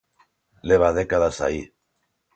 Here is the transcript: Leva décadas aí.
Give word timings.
Leva 0.69 0.89
décadas 0.99 1.37
aí. 1.47 1.61